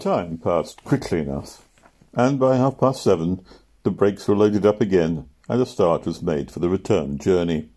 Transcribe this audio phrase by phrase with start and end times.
[0.00, 1.68] time passed quickly enough,
[2.14, 3.44] and by half past seven
[3.82, 7.68] the brakes were loaded up again, and a start was made for the return journey.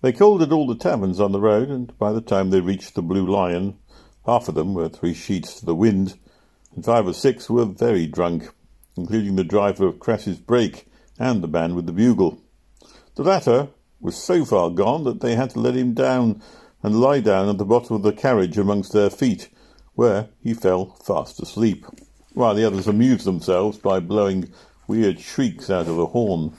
[0.00, 2.94] They called at all the taverns on the road, and by the time they reached
[2.94, 3.78] the Blue Lion,
[4.26, 6.18] half of them were three sheets to the wind,
[6.74, 8.48] and five or six were very drunk,
[8.96, 10.86] including the driver of Crass's brake
[11.18, 12.42] and the man with the bugle.
[13.14, 13.68] The latter
[14.00, 16.42] was so far gone that they had to let him down
[16.82, 19.48] and lie down at the bottom of the carriage amongst their feet,
[19.94, 21.86] where he fell fast asleep,
[22.32, 24.52] while the others amused themselves by blowing
[24.86, 26.52] weird shrieks out of a horn.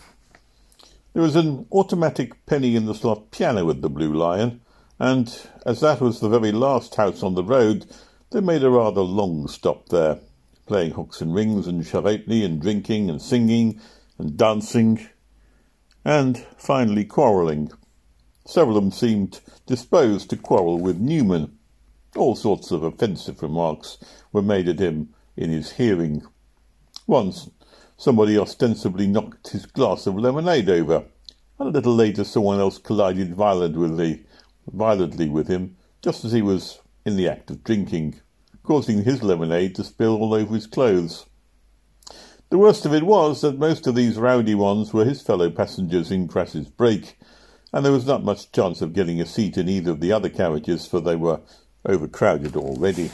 [1.13, 4.61] There was an automatic penny in the slot piano at the Blue Lion,
[4.99, 5.34] and
[5.66, 7.85] as that was the very last house on the road,
[8.31, 10.20] they made a rather long stop there,
[10.66, 13.80] playing hooks and rings and charretely and drinking and singing
[14.17, 15.08] and dancing
[16.03, 17.72] and finally quarrelling.
[18.45, 21.58] Several of them seemed disposed to quarrel with Newman.
[22.16, 23.98] All sorts of offensive remarks
[24.31, 26.23] were made at him in his hearing.
[27.08, 27.50] Once
[27.98, 31.04] somebody ostensibly knocked his glass of lemonade over,
[31.59, 34.26] and a little later someone else collided violently,
[34.72, 38.22] violently with him just as he was in the act of drinking,
[38.64, 41.26] causing his lemonade to spill all over his clothes.
[42.50, 46.11] The worst of it was that most of these rowdy ones were his fellow passengers
[46.11, 47.20] in Crass's brake,
[47.73, 50.30] and there was not much chance of getting a seat in either of the other
[50.30, 51.42] carriages, for they were
[51.86, 53.11] overcrowded already.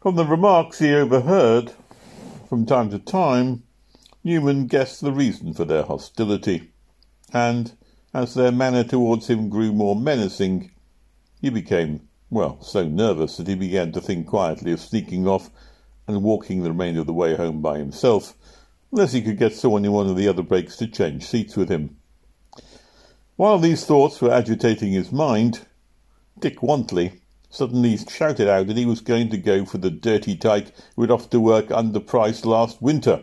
[0.00, 1.72] From the remarks he overheard
[2.48, 3.62] from time to time,
[4.22, 6.70] Newman guessed the reason for their hostility,
[7.32, 7.72] and
[8.12, 10.70] as their manner towards him grew more menacing,
[11.40, 15.50] he became, well, so nervous that he began to think quietly of sneaking off
[16.06, 18.34] and walking the remainder of the way home by himself,
[18.92, 21.68] unless he could get someone in one of the other brakes to change seats with
[21.68, 21.96] him.
[23.36, 25.66] While these thoughts were agitating his mind,
[26.38, 30.72] Dick Wantley suddenly shouted out that he was going to go for the dirty tyke
[30.96, 33.22] who had offered to work underpriced last winter.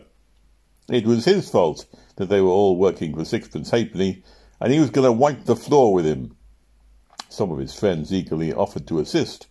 [0.89, 1.85] It was his fault
[2.15, 4.23] that they were all working for sixpence halfpenny,
[4.59, 6.35] and he was going to wipe the floor with him.
[7.29, 9.47] Some of his friends eagerly offered to assist,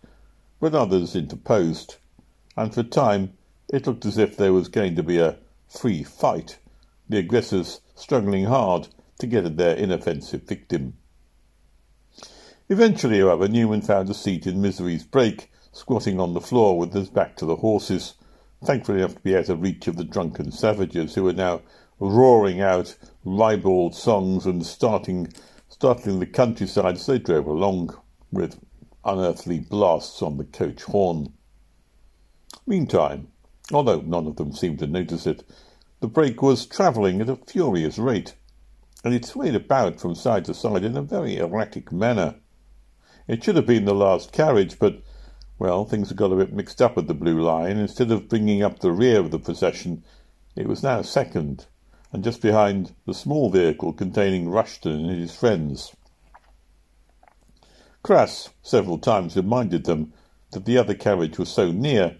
[0.59, 1.97] but others interposed
[2.57, 3.33] and for a time
[3.71, 6.59] it looked as if there was going to be a free fight,
[7.07, 8.87] the aggressors struggling hard
[9.19, 10.93] to get at their inoffensive victim.
[12.71, 17.09] Eventually, however, Newman found a seat in Misery's brake, squatting on the floor with his
[17.09, 18.13] back to the horses,
[18.63, 21.59] thankful enough to be out of reach of the drunken savages who were now
[21.99, 22.95] roaring out
[23.25, 25.27] ribald songs and starting,
[25.67, 27.93] startling the countryside as they drove along,
[28.31, 28.57] with
[29.03, 31.33] unearthly blasts on the coach horn.
[32.65, 33.27] Meantime,
[33.73, 35.43] although none of them seemed to notice it,
[35.99, 38.33] the brake was travelling at a furious rate,
[39.03, 42.35] and it swayed about from side to side in a very erratic manner.
[43.31, 45.01] It should have been the last carriage, but,
[45.57, 47.77] well, things had got a bit mixed up with the Blue Lion.
[47.77, 50.03] Instead of bringing up the rear of the procession,
[50.57, 51.65] it was now second,
[52.11, 55.95] and just behind the small vehicle containing Rushton and his friends.
[58.03, 60.11] Crass several times reminded them
[60.51, 62.17] that the other carriage was so near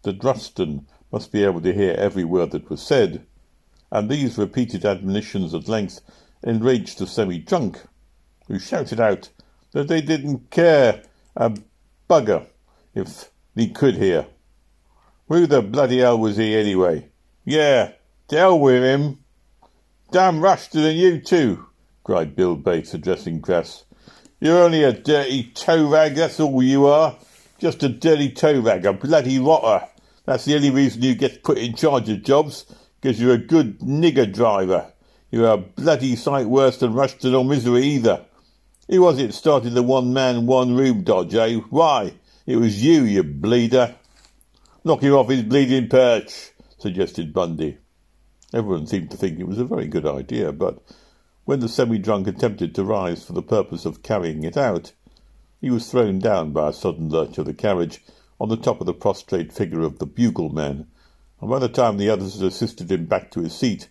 [0.00, 3.26] that Rushton must be able to hear every word that was said,
[3.92, 6.00] and these repeated admonitions at length
[6.42, 7.82] enraged the semi-drunk,
[8.48, 9.28] who shouted out
[9.74, 11.02] that they didn't care
[11.36, 11.52] a
[12.08, 12.46] bugger
[12.94, 14.26] if he could hear.
[15.28, 17.08] Who the bloody hell was he anyway?
[17.44, 17.92] Yeah,
[18.30, 19.18] hell with him.
[20.12, 21.66] Damn Rushton and you too,
[22.04, 23.84] cried Bill Bates, addressing Crass.
[24.40, 27.16] You're only a dirty toe rag, that's all you are.
[27.58, 29.86] Just a dirty toe rag, a bloody rotter.
[30.24, 32.64] That's the only reason you get put in charge of jobs,
[33.00, 34.92] because you're a good nigger driver.
[35.32, 38.24] You're a bloody sight worse than Rushton or Misery either.
[38.86, 41.56] It started the one man, one room dodge, eh?
[41.70, 42.14] Why?
[42.44, 43.94] It was you, you bleeder.
[44.84, 47.78] Knock him off his bleeding perch, suggested Bundy.
[48.52, 50.82] Everyone seemed to think it was a very good idea, but
[51.46, 54.92] when the semi-drunk attempted to rise for the purpose of carrying it out,
[55.62, 58.04] he was thrown down by a sudden lurch of the carriage
[58.38, 60.86] on the top of the prostrate figure of the bugle man,
[61.40, 63.88] and by the time the others had assisted him back to his seat,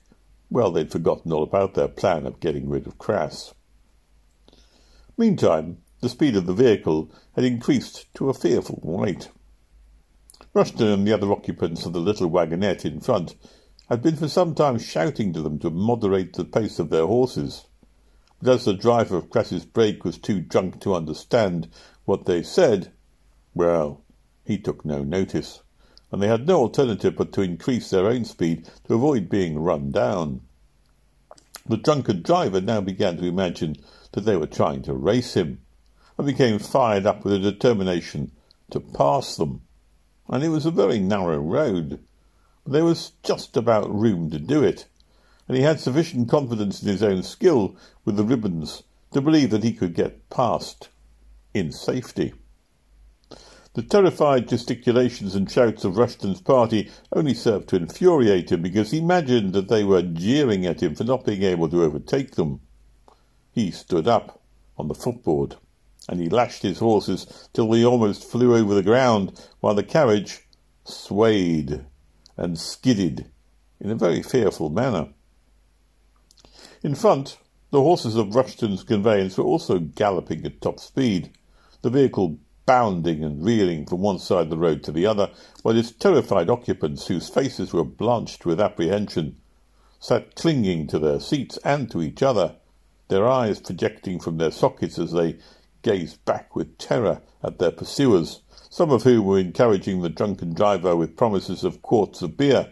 [0.51, 3.55] well, they'd forgotten all about their plan of getting rid of Crass.
[5.15, 9.29] Meantime, the speed of the vehicle had increased to a fearful rate.
[10.55, 13.35] Rushton and the other occupants of the little wagonette in front
[13.89, 17.67] had been for some time shouting to them to moderate the pace of their horses.
[18.41, 21.69] But as the driver of Crass's brake was too drunk to understand
[22.05, 22.91] what they said,
[23.53, 24.01] well,
[24.43, 25.61] he took no notice,
[26.11, 29.91] and they had no alternative but to increase their own speed to avoid being run
[29.91, 30.41] down.
[31.65, 33.77] The drunken driver now began to imagine
[34.11, 35.61] that they were trying to race him,
[36.17, 38.31] and became fired up with a determination
[38.71, 39.61] to pass them.
[40.27, 41.99] and it was a very narrow road,
[42.63, 44.87] but there was just about room to do it,
[45.47, 49.63] and he had sufficient confidence in his own skill with the ribbons to believe that
[49.63, 50.89] he could get past
[51.53, 52.33] in safety.
[53.73, 58.99] The terrified gesticulations and shouts of Rushton's party only served to infuriate him because he
[58.99, 62.61] imagined that they were jeering at him for not being able to overtake them.
[63.51, 64.41] He stood up
[64.77, 65.55] on the footboard
[66.07, 70.47] and he lashed his horses till they almost flew over the ground while the carriage
[70.85, 71.85] swayed
[72.37, 73.31] and skidded
[73.79, 75.09] in a very fearful manner.
[76.83, 77.37] In front,
[77.71, 81.31] the horses of Rushton's conveyance were also galloping at top speed,
[81.81, 85.29] the vehicle bounding and reeling from one side of the road to the other,
[85.61, 89.37] while its terrified occupants, whose faces were blanched with apprehension,
[89.99, 92.55] sat clinging to their seats and to each other,
[93.07, 95.37] their eyes projecting from their sockets as they
[95.81, 100.95] gazed back with terror at their pursuers, some of whom were encouraging the drunken driver
[100.95, 102.71] with promises of quarts of beer,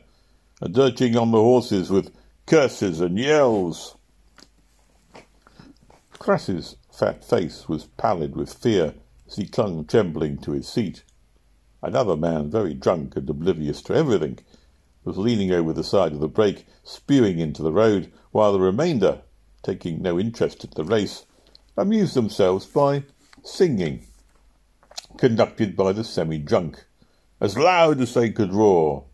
[0.62, 2.14] and urging on the horses with
[2.46, 3.96] curses and yells.
[6.20, 8.94] Crass's fat face was pallid with fear
[9.32, 11.04] as he clung trembling to his seat.
[11.82, 14.38] Another man, very drunk and oblivious to everything,
[15.06, 19.22] was leaning over the side of the brake, spewing into the road, while the remainder,
[19.64, 21.26] taking no interest in the race,
[21.78, 23.04] amused themselves by
[23.44, 24.06] singing,
[25.18, 26.86] conducted by the semi-drunk,
[27.40, 29.06] as loud as they could roar.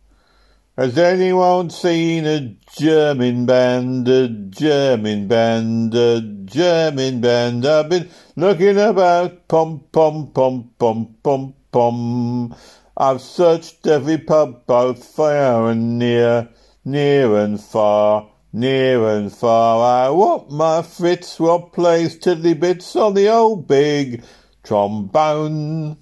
[0.78, 7.66] Has anyone seen a German band, a German band, a German band?
[7.66, 12.56] I've been looking about, pom pom pom pom pom pom.
[12.96, 16.48] I've searched every pub, both far and near,
[16.86, 20.06] near and far, near and far.
[20.06, 24.24] I want my Fritz what plays tiddly bits on the old big
[24.62, 25.98] trombone.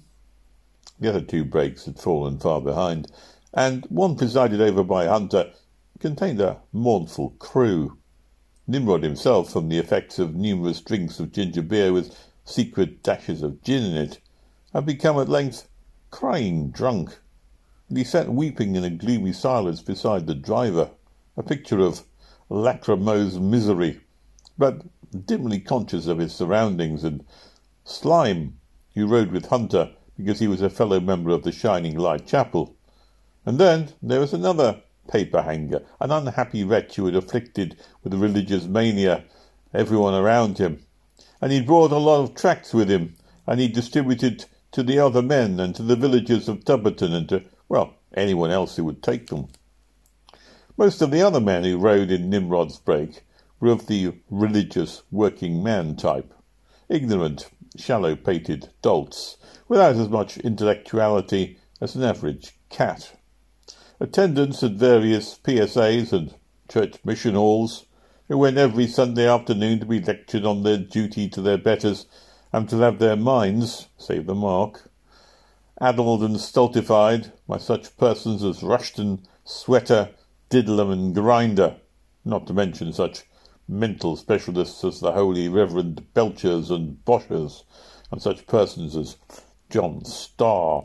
[1.00, 3.10] The other two brakes had fallen far behind
[3.56, 5.50] and one presided over by Hunter
[5.98, 7.96] contained a mournful crew.
[8.66, 12.14] Nimrod himself, from the effects of numerous drinks of ginger beer with
[12.44, 14.20] secret dashes of gin in it,
[14.74, 15.68] had become at length
[16.10, 17.18] crying drunk,
[17.88, 20.90] and he sat weeping in a gloomy silence beside the driver,
[21.38, 22.04] a picture of
[22.50, 24.00] lachrymose misery,
[24.58, 24.82] but
[25.24, 27.24] dimly conscious of his surroundings, and
[27.84, 28.58] Slime,
[28.94, 32.75] who rode with Hunter because he was a fellow member of the Shining Light Chapel,
[33.46, 38.18] and then there was another paper hanger, an unhappy wretch who had afflicted with a
[38.18, 39.24] religious mania
[39.72, 40.84] everyone around him.
[41.40, 43.14] And he'd brought a lot of tracts with him,
[43.46, 47.44] and he distributed to the other men and to the villagers of Tubberton and to,
[47.68, 49.48] well, anyone else who would take them.
[50.76, 53.24] Most of the other men who rode in Nimrod's brake
[53.60, 56.34] were of the religious working man type,
[56.88, 59.36] ignorant, shallow-pated dolts,
[59.68, 63.15] without as much intellectuality as an average cat.
[63.98, 66.34] Attendants at various PSAs and
[66.68, 67.86] church mission halls,
[68.28, 72.04] who went every Sunday afternoon to be lectured on their duty to their betters
[72.52, 74.90] and to have their minds, save the mark,
[75.80, 80.10] addled and stultified by such persons as Rushton, Sweater,
[80.50, 81.76] Didlum, and Grinder,
[82.22, 83.24] not to mention such
[83.66, 87.64] mental specialists as the Holy Reverend Belchers and Boshers,
[88.10, 89.16] and such persons as
[89.70, 90.82] John Starr.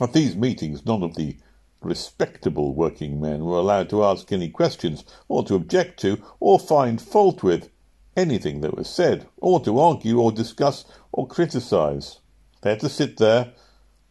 [0.00, 1.36] At these meetings, none of the
[1.82, 7.00] respectable working men were allowed to ask any questions, or to object to, or find
[7.00, 7.70] fault with
[8.16, 12.18] anything that was said, or to argue, or discuss, or criticize.
[12.62, 13.52] They had to sit there,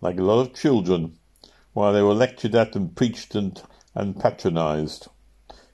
[0.01, 1.17] like a lot of children,
[1.73, 3.61] while they were lectured at and preached and,
[3.93, 5.07] and patronized.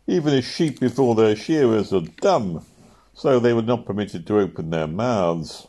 [0.07, 2.65] Even as sheep before their shearers are dumb,
[3.13, 5.67] so they were not permitted to open their mouths.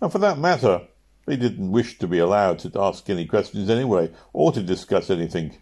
[0.00, 0.82] And for that matter,
[1.26, 5.58] they didn't wish to be allowed to ask any questions anyway, or to discuss anything.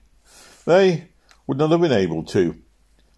[0.67, 1.09] They
[1.47, 2.57] would not have been able to.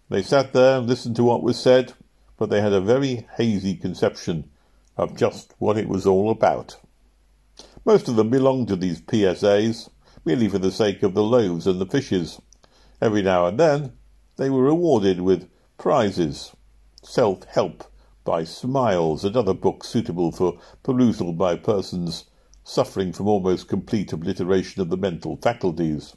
[0.09, 1.93] They sat there and listened to what was said,
[2.37, 4.49] but they had a very hazy conception
[4.95, 6.77] of just what it was all about.
[7.85, 9.89] Most of them belonged to these PSAs,
[10.23, 12.41] merely for the sake of the loaves and the fishes.
[13.01, 13.93] Every now and then
[14.37, 16.53] they were rewarded with prizes,
[17.03, 17.83] self-help
[18.23, 22.25] by Smiles and other books suitable for perusal by persons
[22.67, 26.15] suffering from almost complete obliteration of the mental faculties.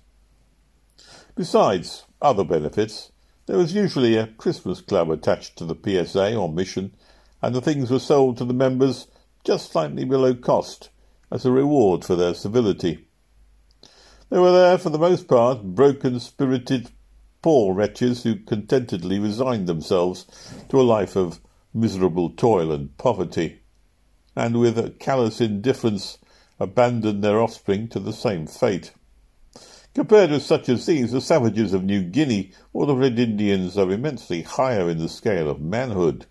[1.37, 3.13] Besides other benefits,
[3.47, 6.93] there was usually a Christmas club attached to the PSA or mission,
[7.41, 9.07] and the things were sold to the members
[9.45, 10.91] just slightly below cost
[11.31, 13.07] as a reward for their civility.
[14.29, 16.91] They were there, for the most part, broken-spirited,
[17.43, 20.27] poor wretches who contentedly resigned themselves
[20.69, 21.41] to a life of
[21.73, 23.61] miserable toil and poverty,
[24.35, 26.19] and with a callous indifference
[26.61, 28.93] abandon their offspring to the same fate.
[29.95, 33.91] Compared with such as these, the savages of New Guinea or the Red Indians are
[33.91, 36.27] immensely higher in the scale of manhood.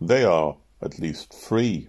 [0.00, 1.88] They are, at least, free.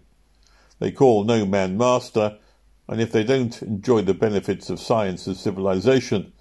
[0.79, 2.39] They call no man master,
[2.87, 6.33] and if they don't enjoy the benefits of science and civilization,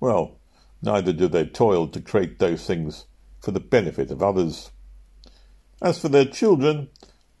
[0.00, 0.38] well,
[0.82, 3.04] neither do they toil to create those things
[3.40, 4.70] for the benefit of others.
[5.80, 6.88] As for their children,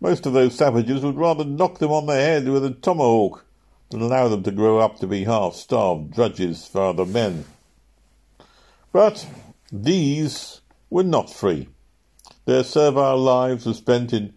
[0.00, 3.44] most of those savages would rather knock them on the head with a tomahawk
[3.94, 7.44] than allow them to grow up to be half-starved drudges for other men.
[8.90, 9.24] But
[9.70, 11.68] these were not free.
[12.44, 14.34] Their servile lives were spent in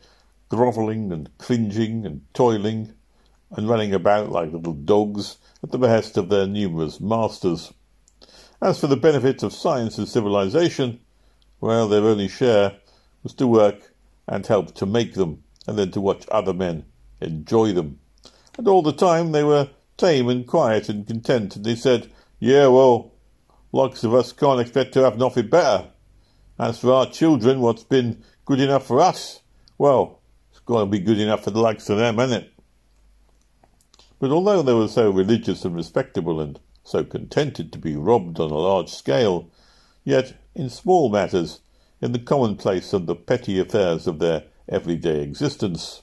[0.49, 2.93] grovelling and cringing and toiling
[3.49, 7.73] and running about like little dogs at the behest of their numerous masters.
[8.61, 10.99] As for the benefits of science and civilization,
[11.59, 12.77] well, their only share
[13.23, 13.91] was to work
[14.27, 16.85] and help to make them, and then to watch other men
[17.21, 17.97] enjoy them.
[18.57, 22.67] And all the time they were tame and quiet and content, and they said, Yeah,
[22.67, 23.13] well,
[23.71, 25.89] likes of us can't expect to have nothing better.
[26.59, 29.41] As for our children, what's been good enough for us,
[29.77, 32.53] well, it's got to be good enough for the likes of them, ain't it?
[34.19, 38.49] But although they were so religious and respectable and so contented to be robbed on
[38.49, 39.51] a large scale,
[40.03, 41.61] yet in small matters,
[42.01, 46.01] in the commonplace and the petty affairs of their everyday existence,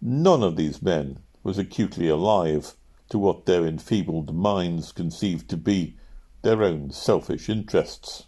[0.00, 2.74] none of these men was acutely alive
[3.08, 5.96] to what their enfeebled minds conceived to be
[6.42, 8.24] their own selfish interests,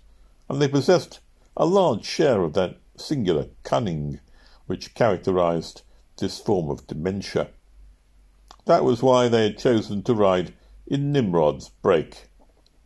[0.48, 1.18] and they possessed
[1.56, 4.20] a large share of that singular cunning
[4.66, 5.82] which characterized
[6.18, 7.48] this form of dementia.
[8.66, 10.54] That was why they had chosen to ride
[10.86, 12.28] in Nimrod's brake,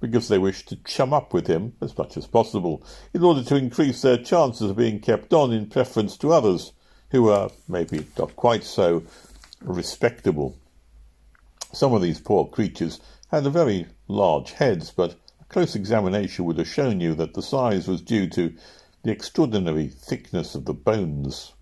[0.01, 3.57] because they wished to chum up with him as much as possible, in order to
[3.57, 6.73] increase their chances of being kept on in preference to others
[7.11, 9.03] who were maybe not quite so
[9.65, 10.57] respectable.
[11.73, 13.01] Some of these poor creatures
[13.31, 17.89] had very large heads, but a Close examination would have shown you that the size
[17.89, 18.55] was due to
[19.03, 21.55] the extraordinary thickness of the bones.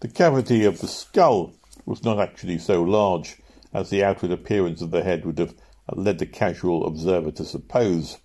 [0.00, 1.54] The cavity of the skull
[1.86, 3.38] was not actually so large
[3.72, 5.54] as the outward appearance of the head would have
[5.94, 8.18] led the casual observer to suppose,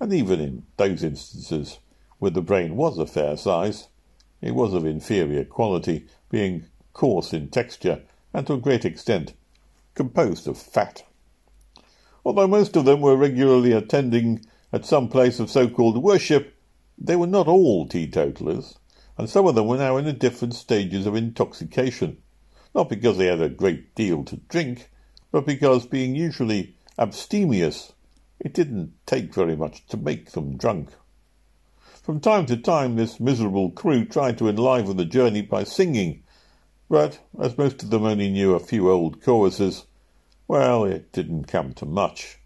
[0.00, 1.78] and even in those instances
[2.18, 3.88] where the brain was a fair size,
[4.40, 8.02] it was of inferior quality, being coarse in texture
[8.36, 9.32] and to a great extent
[9.94, 11.02] composed of fat.
[12.22, 16.54] Although most of them were regularly attending at some place of so-called worship,
[16.98, 18.78] they were not all teetotalers,
[19.16, 22.18] and some of them were now in different stages of intoxication,
[22.74, 24.90] not because they had a great deal to drink,
[25.32, 27.94] but because, being usually abstemious,
[28.38, 30.90] it didn't take very much to make them drunk.
[32.02, 36.22] From time to time this miserable crew tried to enliven the journey by singing,
[36.88, 39.86] but as most of them only knew a few old choruses,
[40.48, 42.38] well, it didn't come to much.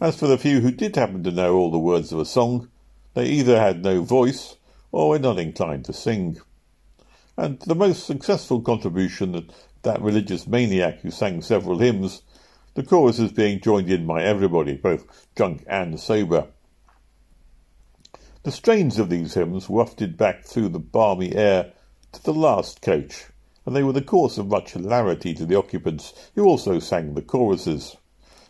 [0.00, 2.68] As for the few who did happen to know all the words of a song,
[3.14, 4.56] they either had no voice
[4.90, 6.40] or were not inclined to sing.
[7.36, 12.22] And the most successful contribution that that religious maniac who sang several hymns,
[12.74, 16.46] the choruses being joined in by everybody, both drunk and sober.
[18.44, 21.72] The strains of these hymns wafted back through the balmy air
[22.12, 23.26] to the last coach,
[23.64, 27.22] and they were the cause of much hilarity to the occupants, who also sang the
[27.22, 27.96] choruses.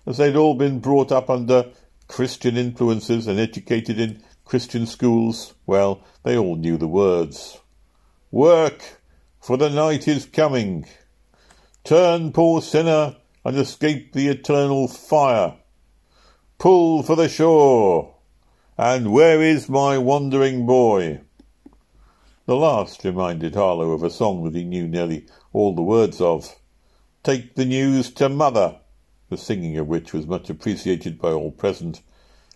[0.06, 1.70] As they'd all been brought up under
[2.08, 7.58] Christian influences and educated in Christian schools, well, they all knew the words.
[8.30, 9.00] Work,
[9.40, 10.86] for the night is coming.
[11.84, 15.54] Turn, poor sinner, and escape the eternal fire.
[16.58, 18.14] Pull for the shore.
[18.78, 21.20] And where is my wandering boy?
[22.52, 26.54] The last reminded Harlow of a song that he knew nearly all the words of.
[27.22, 28.78] Take the news to mother,
[29.30, 32.02] the singing of which was much appreciated by all present,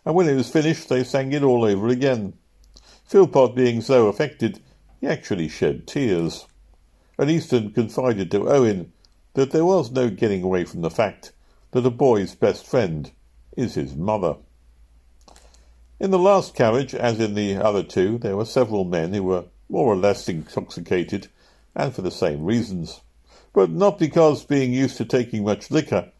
[0.05, 2.35] and when it was finished they sang it all over again.
[3.07, 4.61] Philpot being so affected,
[5.00, 6.47] he actually shed tears.
[7.17, 8.93] And Easton confided to Owen
[9.33, 11.33] that there was no getting away from the fact
[11.71, 13.11] that a boy's best friend
[13.57, 14.37] is his mother.
[15.99, 19.47] In the last carriage, as in the other two, there were several men who were
[19.68, 21.28] more or less intoxicated,
[21.75, 23.00] and for the same reasons.
[23.52, 26.11] But not because, being used to taking much liquor,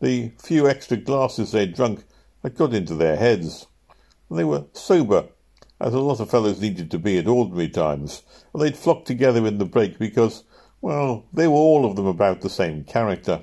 [0.00, 2.04] the few extra glasses they'd drunk
[2.42, 3.66] had got into their heads.
[4.30, 5.26] They were sober,
[5.80, 9.46] as a lot of fellows needed to be at ordinary times, and they'd flocked together
[9.46, 10.44] in the brake because,
[10.80, 13.42] well, they were all of them about the same character.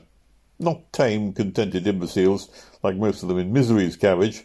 [0.59, 2.49] Not tame, contented imbeciles,
[2.83, 4.43] like most of them in Misery's carriage,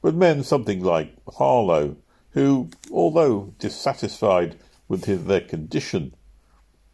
[0.00, 1.96] but men something like Harlow,
[2.38, 6.14] who, although dissatisfied with his, their condition,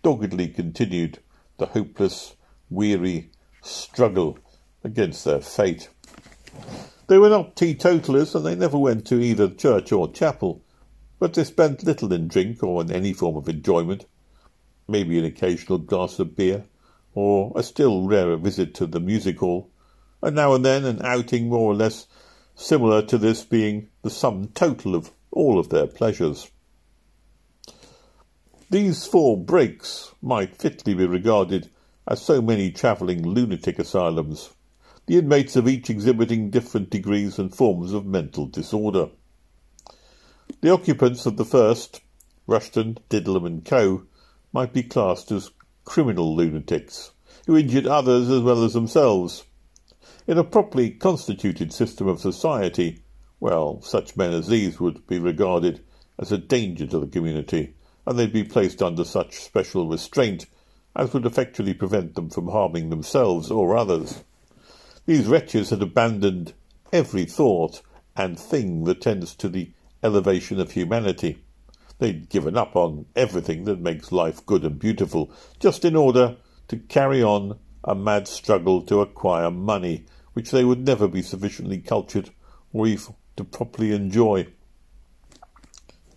[0.03, 1.19] doggedly continued
[1.59, 2.35] the hopeless,
[2.71, 4.39] weary, struggle
[4.83, 5.91] against their fate.
[7.09, 10.63] They were not teetotalers, and they never went to either church or chapel,
[11.19, 14.07] but they spent little in drink or in any form of enjoyment,
[14.89, 16.65] maybe an occasional glass of beer,
[17.13, 19.69] or a still rarer visit to the music hall,
[20.23, 22.07] and now and then an outing more or less
[22.55, 26.51] similar to this being the sum total of all of their pleasures.
[28.71, 31.71] These four brakes might fitly be regarded
[32.09, 34.51] as so many travelling lunatic asylums,
[35.07, 39.11] the inmates of each exhibiting different degrees and forms of mental disorder.
[40.61, 42.01] The occupants of the first,
[42.47, 44.05] Rushton, Didlum and Co.,
[44.53, 45.51] might be classed as
[45.85, 47.13] criminal lunatics,
[47.47, 49.45] who injured others as well as themselves.
[50.27, 53.04] In a properly constituted system of society,
[53.41, 55.85] well, such men as these would be regarded
[56.19, 57.75] as a danger to the community,
[58.07, 60.47] and they'd be placed under such special restraint
[60.97, 64.23] as would effectually prevent them from harming themselves or others.
[65.07, 66.55] These wretches had abandoned
[66.93, 67.83] every thought
[68.17, 69.73] and thing that tends to the
[70.03, 71.43] elevation of humanity.
[71.99, 76.37] They'd given up on everything that makes life good and beautiful, just in order
[76.69, 81.79] to carry on a mad struggle to acquire money, which they would never be sufficiently
[81.79, 82.31] cultured
[82.73, 84.47] or even to properly enjoy.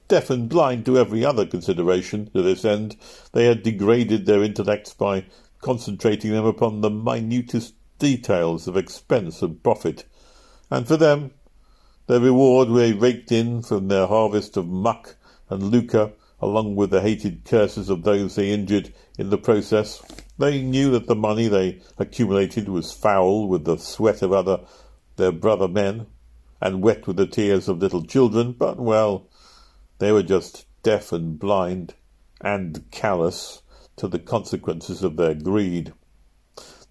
[0.08, 2.96] Deaf and blind to every other consideration to this end,
[3.34, 5.26] they had degraded their intellects by
[5.62, 10.06] concentrating them upon the minutest details of expense and profit,
[10.70, 11.32] and for them,
[12.08, 15.16] their reward they raked in from their harvest of muck
[15.50, 20.02] and lucre, along with the hated curses of those they injured in the process.
[20.38, 24.60] They knew that the money they accumulated was foul with the sweat of other
[25.18, 26.06] their brother men,
[26.62, 29.28] and wet with the tears of little children, but well,
[30.00, 31.94] they were just deaf and blind
[32.42, 33.62] and callous
[33.96, 35.94] to the consequences of their greed.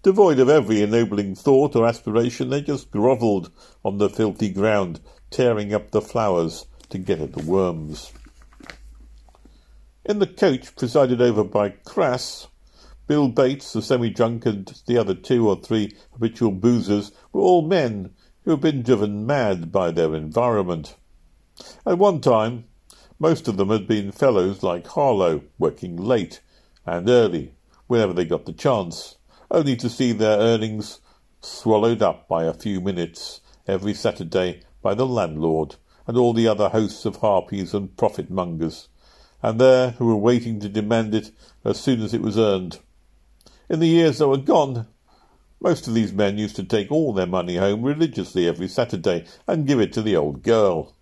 [0.03, 3.51] Devoid of every ennobling thought or aspiration, they just grovelled
[3.83, 4.99] on the filthy ground,
[5.31, 8.11] tearing up the flowers to get at the worms.
[10.05, 12.47] In the coach presided over by Crass,
[13.07, 18.13] Bill Bates, the semi-drunk, and the other two or three habitual boozers were all men
[18.47, 20.95] who had been driven mad by their environment.
[21.85, 22.63] At one time,
[23.19, 26.39] most of them had been fellows like Harlow, working late
[26.85, 27.55] and early
[27.87, 29.17] whenever they got the chance,
[29.51, 31.01] only to see their earnings
[31.41, 35.75] swallowed up by a few minutes every Saturday by the landlord
[36.07, 38.87] and all the other hosts of harpies and profit mongers,
[39.43, 41.31] and there who were waiting to demand it
[41.65, 42.79] as soon as it was earned.
[43.67, 44.87] In the years that were gone,
[45.59, 49.67] most of these men used to take all their money home religiously every Saturday and
[49.67, 50.95] give it to the old girl,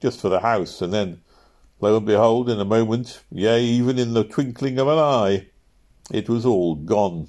[0.00, 1.20] just for the house, and then
[1.78, 5.46] Lo and behold, in a moment, yea, even in the twinkling of an eye,
[6.10, 7.28] it was all gone,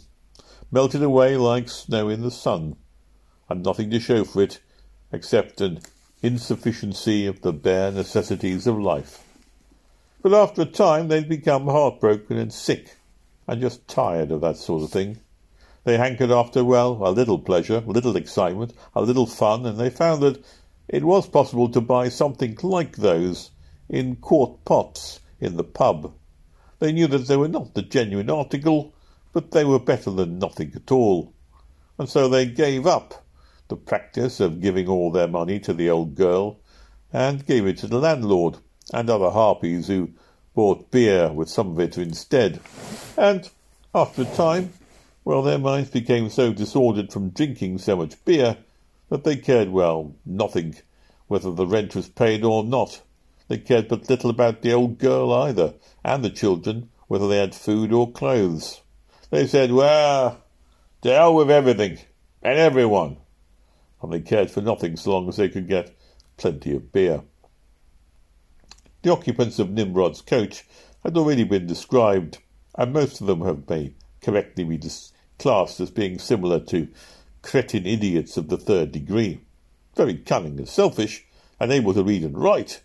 [0.72, 2.78] melted away like snow in the sun,
[3.50, 4.62] and nothing to show for it
[5.12, 5.80] except an
[6.22, 9.22] insufficiency of the bare necessities of life.
[10.22, 12.96] But after a time they'd become heartbroken and sick,
[13.48, 15.20] and just tired of that sort of thing.
[15.88, 19.90] They hankered after, well, a little pleasure, a little excitement, a little fun, and they
[19.90, 20.44] found that
[20.90, 23.52] it was possible to buy something like those
[23.88, 26.14] in quart pots in the pub.
[26.80, 28.94] They knew that they were not the genuine article,
[29.32, 31.32] but they were better than nothing at all.
[31.98, 33.26] And so they gave up
[33.70, 36.60] the practice of giving all their money to the old girl,
[37.14, 38.58] and gave it to the landlord
[38.94, 40.10] and other harpies who
[40.54, 42.60] bought beer with some of it instead.
[43.16, 43.50] And
[43.96, 44.74] after a time,
[45.28, 48.56] well, their minds became so disordered from drinking so much beer
[49.10, 50.74] that they cared, well, nothing
[51.28, 53.02] whether the rent was paid or not.
[53.50, 57.54] They cared but little about the old girl either, and the children, whether they had
[57.54, 58.80] food or clothes.
[59.30, 60.42] They said, well,
[61.02, 62.00] to hell with everything
[62.42, 63.18] and everyone.
[64.02, 65.94] And they cared for nothing so long as they could get
[66.38, 67.22] plenty of beer.
[69.02, 70.64] The occupants of Nimrod's coach
[71.04, 72.38] had already been described,
[72.76, 74.78] and most of them have may correctly be
[75.40, 76.88] classed as being similar to
[77.42, 79.42] cretin idiots of the third degree.
[79.96, 81.26] Very cunning and selfish,
[81.60, 82.82] and able to read and write,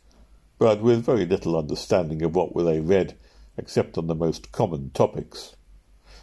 [0.58, 3.16] but with very little understanding of what they read,
[3.56, 5.56] except on the most common topics.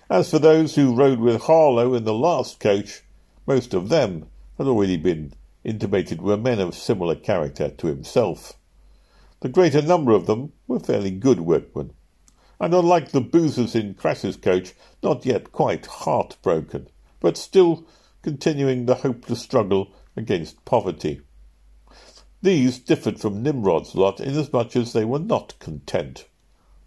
[0.09, 3.03] As for those who rode with Harlow in the last coach,
[3.45, 8.53] most of them had already been intimated were men of similar character to himself.
[9.41, 11.93] The greater number of them were fairly good workmen,
[12.59, 16.87] and unlike the boozers in Crass's coach, not yet quite heartbroken,
[17.19, 17.87] but still
[18.21, 21.21] continuing the hopeless struggle against poverty.
[22.41, 26.25] These differed from Nimrod's lot inasmuch as they were not content.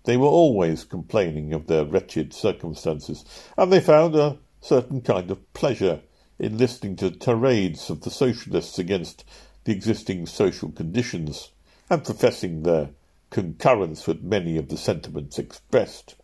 [0.04, 3.24] They were always complaining of their wretched circumstances,
[3.56, 6.00] and they found a certain kind of pleasure
[6.38, 9.24] in listening to tirades of the socialists against
[9.64, 11.52] the existing social conditions
[11.88, 12.90] and professing their
[13.32, 16.14] concurrence with many of the sentiments expressed,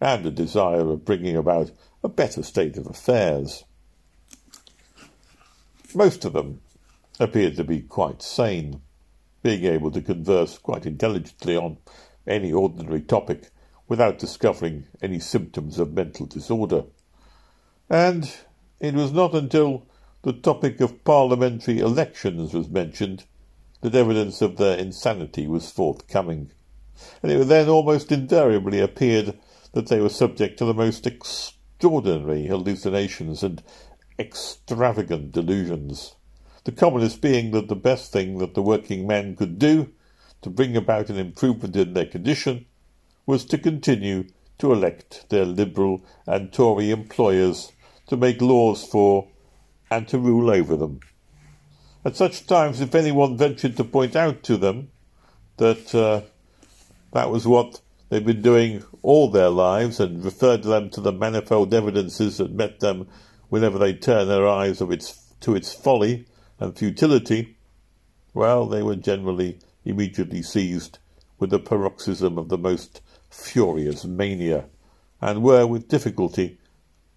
[0.00, 1.70] and a desire of bringing about
[2.02, 3.64] a better state of affairs.
[5.94, 6.60] Most of them
[7.18, 8.80] appeared to be quite sane,
[9.42, 11.76] being able to converse quite intelligently on
[12.26, 13.50] any ordinary topic
[13.88, 16.84] without discovering any symptoms of mental disorder.
[17.90, 18.32] And
[18.80, 19.86] it was not until
[20.22, 23.24] the topic of parliamentary elections was mentioned
[23.84, 26.50] that evidence of their insanity was forthcoming,
[27.22, 29.38] and it then almost invariably appeared
[29.72, 33.62] that they were subject to the most extraordinary hallucinations and
[34.18, 36.14] extravagant delusions,
[36.64, 39.92] the commonest being that the best thing that the working men could do
[40.40, 42.64] to bring about an improvement in their condition
[43.26, 44.24] was to continue
[44.56, 47.70] to elect their Liberal and Tory employers
[48.06, 49.28] to make laws for
[49.90, 51.00] and to rule over them.
[52.04, 54.90] At such times, if anyone ventured to point out to them
[55.56, 56.20] that uh,
[57.12, 61.72] that was what they'd been doing all their lives and referred them to the manifold
[61.72, 63.08] evidences that met them
[63.48, 66.26] whenever they turned their eyes its, to its folly
[66.58, 67.56] and futility,
[68.34, 70.98] well, they were generally immediately seized
[71.38, 74.66] with a paroxysm of the most furious mania,
[75.20, 76.58] and were with difficulty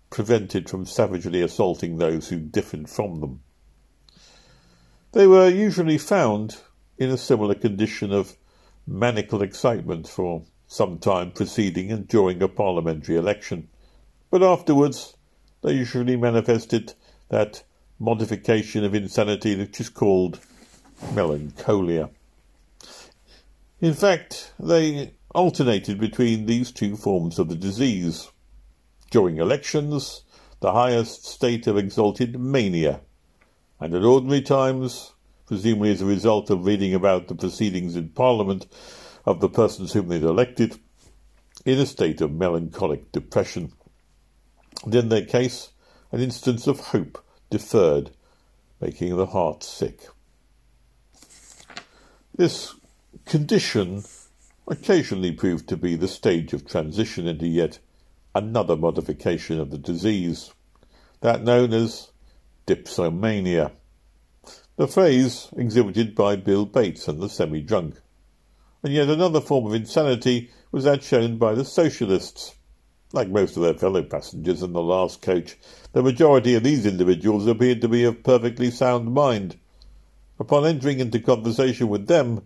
[0.09, 3.41] prevented from savagely assaulting those who differed from them.
[5.13, 6.57] They were usually found
[6.97, 8.35] in a similar condition of
[8.85, 13.69] maniacal excitement for some time preceding and during a parliamentary election,
[14.29, 15.15] but afterwards
[15.63, 16.93] they usually manifested
[17.29, 17.63] that
[17.99, 20.39] modification of insanity which is called
[21.13, 22.09] melancholia.
[23.79, 28.31] In fact, they alternated between these two forms of the disease.
[29.11, 30.23] During elections,
[30.59, 33.01] the highest state of exalted mania,
[33.79, 35.13] and at ordinary times,
[35.45, 38.67] presumably as a result of reading about the proceedings in Parliament
[39.25, 40.79] of the persons whom they had elected,
[41.65, 43.73] in a state of melancholic depression.
[44.83, 45.71] And in their case,
[46.11, 48.11] an instance of hope deferred,
[48.79, 50.07] making the heart sick.
[52.35, 52.75] This
[53.25, 54.03] condition
[54.67, 57.79] occasionally proved to be the stage of transition into yet
[58.35, 60.51] another modification of the disease,
[61.21, 62.11] that known as
[62.67, 63.71] dipsomania.
[64.75, 67.95] The phrase exhibited by Bill Bates and the semi-drunk.
[68.83, 72.55] And yet another form of insanity was that shown by the socialists.
[73.13, 75.57] Like most of their fellow passengers in the last coach,
[75.93, 79.57] the majority of these individuals appeared to be of perfectly sound mind.
[80.37, 82.45] Upon entering into conversation with them,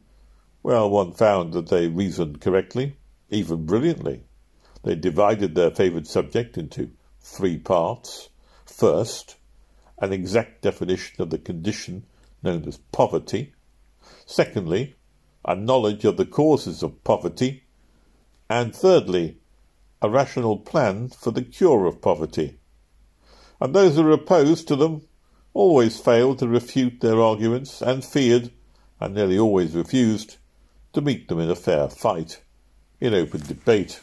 [0.63, 2.95] well, one found that they reasoned correctly,
[3.29, 4.23] even brilliantly.
[4.83, 8.29] They divided their favourite subject into three parts.
[8.65, 9.35] First,
[10.01, 12.03] an exact definition of the condition
[12.43, 13.53] known as poverty.
[14.25, 14.95] Secondly,
[15.45, 17.63] a knowledge of the causes of poverty.
[18.49, 19.37] And thirdly,
[20.01, 22.57] a rational plan for the cure of poverty.
[23.61, 25.03] And those who were opposed to them
[25.53, 28.51] always failed to refute their arguments and feared,
[28.99, 30.37] and nearly always refused,
[30.93, 32.41] to meet them in a fair fight,
[32.99, 33.99] in open debate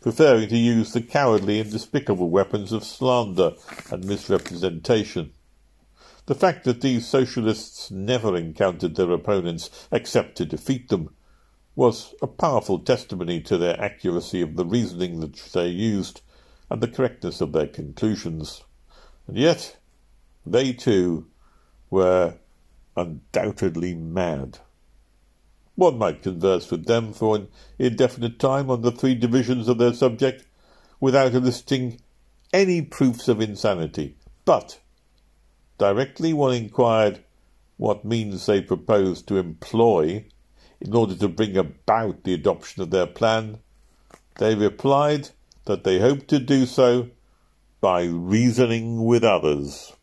[0.00, 3.52] preferring to use the cowardly and despicable weapons of slander
[3.90, 5.32] and misrepresentation.
[6.26, 11.10] The fact that these socialists never encountered their opponents except to defeat them
[11.74, 16.20] was a powerful testimony to their accuracy of the reasoning that they used
[16.70, 18.64] and the correctness of their conclusions.
[19.26, 19.76] And yet,
[20.46, 21.26] they too
[21.90, 22.34] were
[22.96, 24.58] undoubtedly mad.
[25.80, 29.94] One might converse with them for an indefinite time on the three divisions of their
[29.94, 30.44] subject
[31.00, 32.02] without eliciting
[32.52, 34.18] any proofs of insanity.
[34.44, 34.78] But
[35.78, 37.24] directly one inquired
[37.78, 40.26] what means they proposed to employ
[40.82, 43.60] in order to bring about the adoption of their plan,
[44.36, 45.30] they replied
[45.64, 47.08] that they hoped to do so
[47.80, 49.94] by reasoning with others.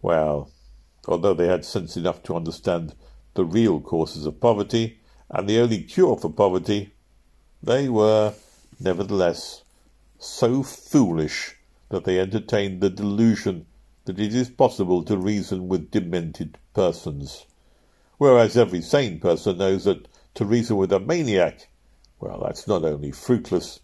[0.00, 0.50] Well,
[1.06, 2.94] although they had sense enough to understand
[3.38, 4.98] the real causes of poverty
[5.30, 6.92] and the only cure for poverty,
[7.62, 8.34] they were,
[8.80, 9.62] nevertheless,
[10.18, 11.54] so foolish
[11.88, 13.64] that they entertained the delusion
[14.06, 17.46] that it is possible to reason with demented persons.
[18.16, 21.68] Whereas every sane person knows that to reason with a maniac,
[22.18, 23.78] well, that's not only fruitless,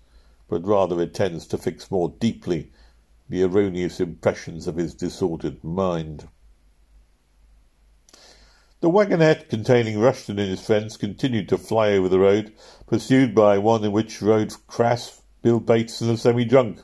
[0.49, 2.73] but rather it tends to fix more deeply
[3.29, 6.27] the erroneous impressions of his disordered mind.
[8.85, 12.53] The wagonette containing Rushton and his friends continued to fly over the road,
[12.87, 16.83] pursued by one in which rode Crass, Bill Bates, and the semi-drunk.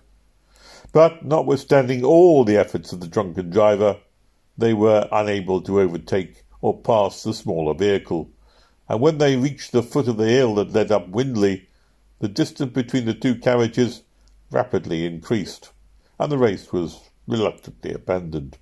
[0.94, 3.98] But notwithstanding all the efforts of the drunken driver,
[4.56, 8.30] they were unable to overtake or pass the smaller vehicle,
[8.88, 11.68] and when they reached the foot of the hill that led up Windley,
[12.20, 14.04] the distance between the two carriages
[14.50, 15.70] rapidly increased,
[16.18, 18.56] and the race was reluctantly abandoned.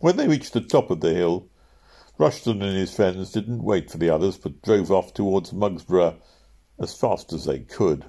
[0.00, 1.48] When they reached the top of the hill,
[2.22, 6.14] Rushton and his friends didn't wait for the others, but drove off towards Mugsborough
[6.78, 8.04] as fast as they could.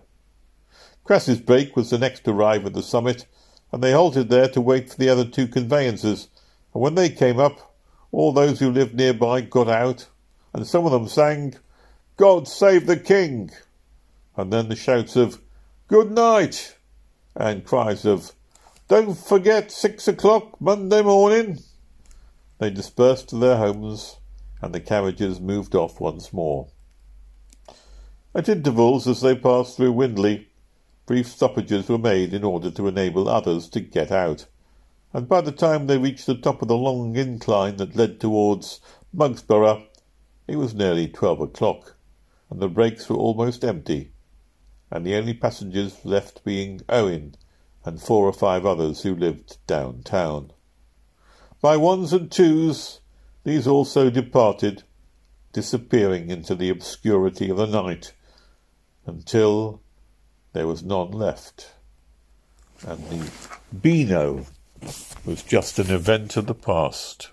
[1.03, 3.25] Crass's brake was the next to arrive at the summit,
[3.71, 6.27] and they halted there to wait for the other two conveyances,
[6.75, 7.75] and when they came up,
[8.11, 10.07] all those who lived nearby got out,
[10.53, 11.55] and some of them sang,
[12.15, 13.49] God save the King!
[14.37, 15.41] And then the shouts of,
[15.87, 16.77] Good night!
[17.35, 18.31] and cries of,
[18.87, 21.63] Don't forget six o'clock Monday morning!
[22.59, 24.17] They dispersed to their homes,
[24.61, 26.67] and the carriages moved off once more.
[28.35, 30.47] At intervals, as they passed through Windley,
[31.05, 34.45] brief stoppages were made in order to enable others to get out,
[35.11, 38.79] and by the time they reached the top of the long incline that led towards
[39.13, 39.83] Mugsborough,
[40.47, 41.95] it was nearly twelve o'clock,
[42.49, 44.11] and the brakes were almost empty,
[44.89, 47.35] and the only passengers left being Owen
[47.83, 50.51] and four or five others who lived downtown.
[51.63, 52.99] By ones and twos,
[53.45, 54.83] these also departed,
[55.53, 58.11] disappearing into the obscurity of the night,
[59.05, 59.81] until
[60.51, 61.71] there was none left,
[62.85, 63.31] and the
[63.81, 64.45] Beano
[65.25, 67.29] was just an event of the past.